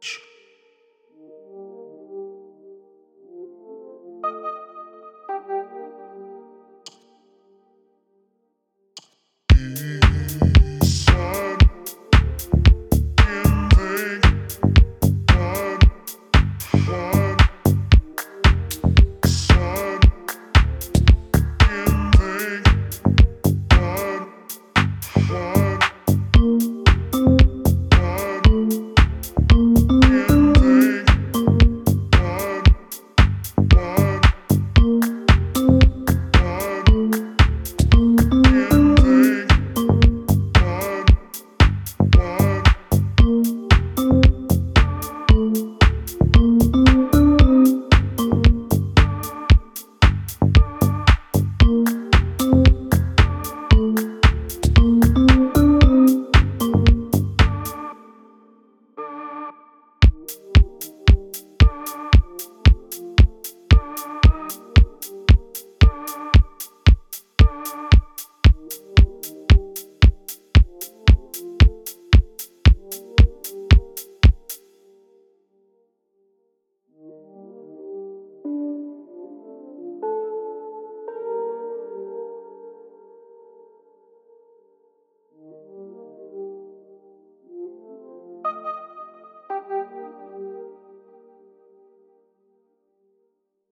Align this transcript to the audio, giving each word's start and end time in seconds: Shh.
Shh. 0.00 0.27